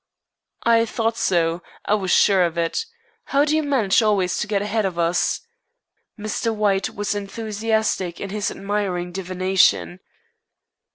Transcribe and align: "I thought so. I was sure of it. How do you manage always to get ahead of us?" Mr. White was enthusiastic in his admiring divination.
"I 0.63 0.87
thought 0.87 1.15
so. 1.15 1.61
I 1.85 1.93
was 1.93 2.09
sure 2.09 2.41
of 2.41 2.57
it. 2.57 2.87
How 3.25 3.45
do 3.45 3.55
you 3.55 3.61
manage 3.61 4.01
always 4.01 4.35
to 4.39 4.47
get 4.47 4.63
ahead 4.63 4.83
of 4.83 4.97
us?" 4.97 5.41
Mr. 6.19 6.51
White 6.55 6.95
was 6.95 7.13
enthusiastic 7.13 8.19
in 8.19 8.31
his 8.31 8.49
admiring 8.49 9.11
divination. 9.11 9.99